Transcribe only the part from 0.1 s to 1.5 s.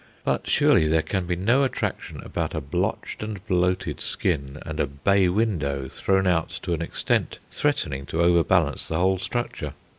But surely there can be